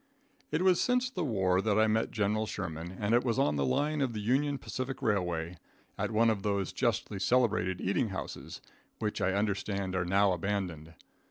It 0.49 0.63
was 0.63 0.81
since 0.81 1.11
the 1.11 1.23
war 1.23 1.61
that 1.61 1.77
I 1.77 1.85
met 1.85 2.09
General 2.09 2.47
Sherman, 2.47 2.97
and 2.99 3.13
it 3.13 3.23
was 3.23 3.37
on 3.37 3.55
the 3.55 3.63
line 3.67 4.01
of 4.01 4.13
the 4.13 4.19
Union 4.19 4.57
Pacific 4.57 4.99
Railway, 4.99 5.57
at 5.95 6.09
one 6.09 6.31
of 6.31 6.41
those 6.41 6.73
justly 6.73 7.19
celebrated 7.19 7.79
eating 7.79 8.09
houses, 8.09 8.61
which 8.97 9.21
I 9.21 9.33
understand 9.33 9.95
are 9.95 10.03
now 10.03 10.31
abandoned. 10.31 10.95